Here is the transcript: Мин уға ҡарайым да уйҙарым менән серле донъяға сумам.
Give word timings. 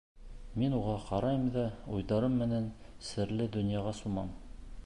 Мин 0.61 0.75
уға 0.77 0.95
ҡарайым 1.09 1.45
да 1.57 1.67
уйҙарым 1.97 2.41
менән 2.45 2.67
серле 3.11 3.49
донъяға 3.59 3.97
сумам. 4.03 4.35